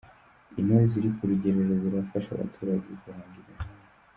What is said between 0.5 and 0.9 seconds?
Intore